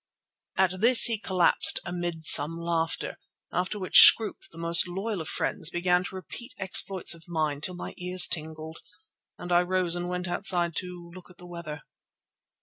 [0.57, 3.19] At this he collapsed amid some laughter,
[3.53, 7.75] after which Scroope, the most loyal of friends, began to repeat exploits of mine till
[7.75, 8.79] my ears tingled,
[9.37, 11.83] and I rose and went outside to look at the weather.